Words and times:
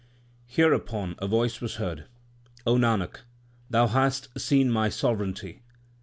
l 0.47 0.55
Hereupon 0.55 1.13
a 1.19 1.27
voice 1.27 1.61
was 1.61 1.75
heard, 1.75 2.05
O 2.65 2.75
Nanak, 2.75 3.17
thou 3.69 3.85
hast 3.85 4.29
seen 4.35 4.71
My 4.71 4.89
sovereignty. 4.89 5.61